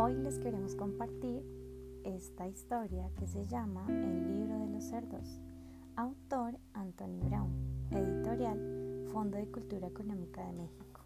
[0.00, 1.42] Hoy les queremos compartir
[2.04, 5.40] esta historia que se llama El libro de los cerdos,
[5.96, 7.50] autor Anthony Brown,
[7.90, 11.00] editorial Fondo de Cultura Económica de México.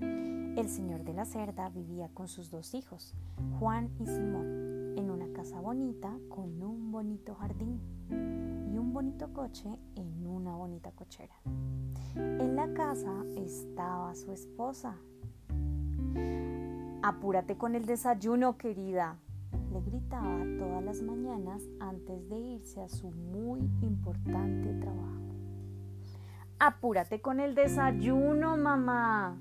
[0.00, 3.14] El señor de la cerda vivía con sus dos hijos,
[3.58, 9.78] Juan y Simón, en una casa bonita con un bonito jardín y un bonito coche
[9.94, 11.40] en una bonita cochera.
[12.16, 14.94] En la casa estaba su esposa.
[17.06, 19.18] Apúrate con el desayuno, querida,
[19.74, 25.34] le gritaba todas las mañanas antes de irse a su muy importante trabajo.
[26.58, 29.36] Apúrate con el desayuno, mamá,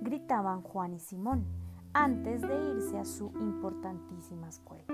[0.00, 1.44] gritaban Juan y Simón
[1.92, 4.86] antes de irse a su importantísima escuela.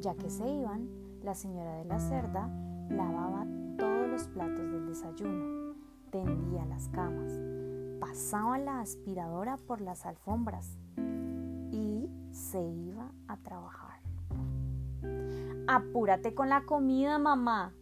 [0.00, 0.88] Ya que se iban,
[1.22, 2.50] la señora de la cerda
[2.90, 3.46] lavaba
[3.78, 5.76] todos los platos del desayuno,
[6.10, 7.38] tendía las camas,
[8.06, 10.78] pasaba la aspiradora por las alfombras
[11.72, 13.98] y se iba a trabajar.
[15.66, 17.72] Apúrate con la comida, mamá,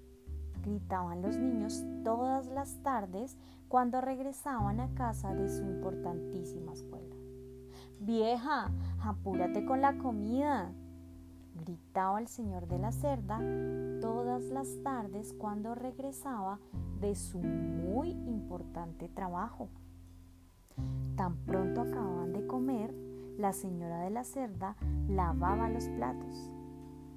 [0.62, 3.36] gritaban los niños todas las tardes
[3.68, 7.16] cuando regresaban a casa de su importantísima escuela.
[8.00, 8.70] Vieja,
[9.02, 10.72] apúrate con la comida,
[11.54, 13.40] gritaba el señor de la cerda
[14.00, 16.60] todas las tardes cuando regresaba
[17.00, 19.68] de su muy importante trabajo.
[21.16, 22.94] Tan pronto acababan de comer,
[23.38, 24.76] la señora de la cerda
[25.08, 26.52] lavaba los platos,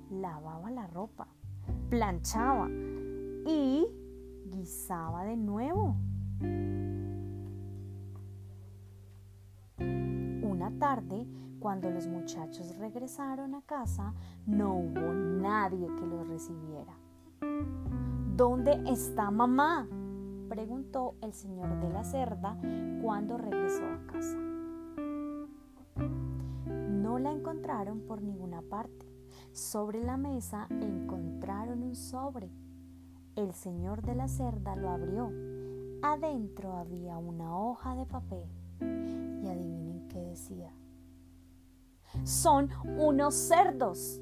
[0.09, 1.27] lavaba la ropa,
[1.89, 2.69] planchaba
[3.45, 3.87] y
[4.45, 5.95] guisaba de nuevo.
[9.79, 11.27] Una tarde,
[11.59, 14.13] cuando los muchachos regresaron a casa,
[14.45, 16.93] no hubo nadie que los recibiera.
[18.35, 19.87] ¿Dónde está mamá?
[20.47, 22.57] Preguntó el señor de la cerda
[23.01, 24.37] cuando regresó a casa.
[26.89, 29.05] No la encontraron por ninguna parte.
[29.51, 32.49] Sobre la mesa encontraron un sobre.
[33.35, 35.31] El señor de la cerda lo abrió.
[36.01, 38.45] Adentro había una hoja de papel.
[38.79, 40.71] Y adivinen qué decía.
[42.23, 44.21] Son unos cerdos.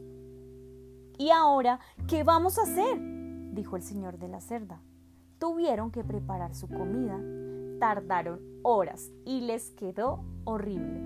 [1.17, 2.99] ¿Y ahora qué vamos a hacer?
[3.53, 4.81] dijo el señor de la cerda.
[5.45, 7.19] Tuvieron que preparar su comida.
[7.79, 11.03] Tardaron horas y les quedó horrible.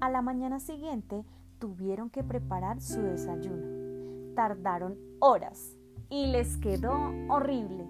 [0.00, 1.24] A la mañana siguiente
[1.60, 4.34] tuvieron que preparar su desayuno.
[4.34, 5.76] Tardaron horas
[6.10, 7.86] y les quedó horrible.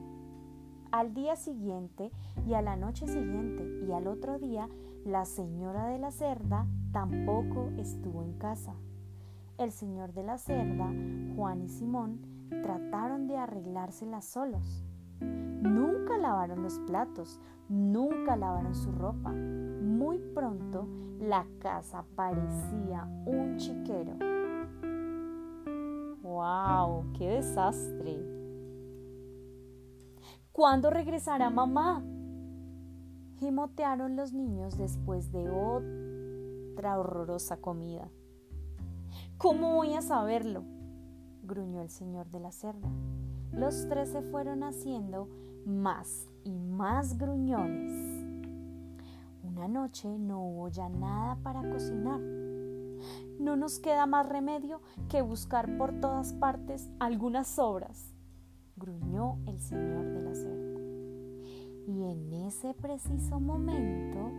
[0.93, 2.13] Al día siguiente
[2.47, 4.69] y a la noche siguiente y al otro día,
[5.07, 8.75] la señora de la cerda tampoco estuvo en casa.
[9.57, 10.93] El señor de la cerda,
[11.35, 12.21] Juan y Simón,
[12.51, 14.85] trataron de arreglárselas solos.
[15.63, 19.31] Nunca lavaron los platos, nunca lavaron su ropa.
[19.33, 20.87] Muy pronto
[21.21, 24.17] la casa parecía un chiquero.
[26.23, 27.13] ¡Wow!
[27.17, 28.19] ¡Qué desastre!
[30.53, 32.03] ¿Cuándo regresará mamá?
[33.37, 38.09] Gimotearon los niños después de otra horrorosa comida.
[39.39, 40.74] ¿Cómo voy a saberlo?
[41.45, 42.89] Gruñó el señor de la cerda.
[43.53, 45.29] Los tres se fueron haciendo
[45.65, 48.25] más y más gruñones.
[49.43, 52.21] Una noche no hubo ya nada para cocinar.
[53.39, 58.15] No nos queda más remedio que buscar por todas partes algunas sobras,
[58.77, 60.81] gruñó el señor de la cerda.
[61.87, 64.31] Y en ese preciso momento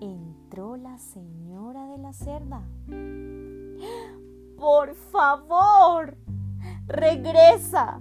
[0.00, 2.62] entró la señora de la cerda.
[4.56, 6.16] ¡Por favor!
[6.86, 8.00] ¡Regresa!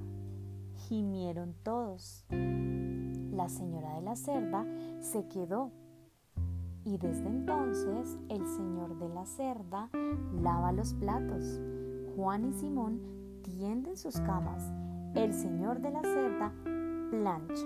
[0.87, 2.25] gimieron todos.
[2.29, 4.63] La señora de la cerda
[4.99, 5.71] se quedó
[6.85, 9.89] y desde entonces el señor de la cerda
[10.39, 11.59] lava los platos.
[12.15, 13.01] Juan y Simón
[13.41, 14.71] tienden sus camas.
[15.15, 16.53] El señor de la cerda
[17.09, 17.65] plancha.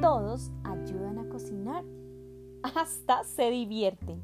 [0.00, 1.84] Todos ayudan a cocinar.
[2.62, 4.22] Hasta se divierten.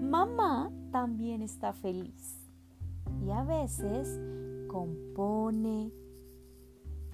[0.00, 2.40] Mamá también está feliz.
[3.22, 4.18] Y a veces
[4.66, 5.92] compone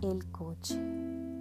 [0.02, 1.31] el coche.